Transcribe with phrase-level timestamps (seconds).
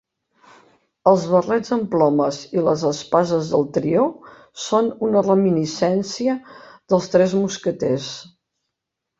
[1.09, 4.07] Els barrets amb plomes i les espases del trio
[4.63, 6.39] són una reminiscència
[6.95, 8.13] dels tres mosqueters.